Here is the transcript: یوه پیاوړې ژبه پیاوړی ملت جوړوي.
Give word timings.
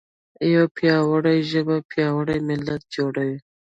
یوه 0.53 0.67
پیاوړې 0.77 1.35
ژبه 1.51 1.75
پیاوړی 1.89 2.39
ملت 2.49 2.81
جوړوي. 2.95 3.37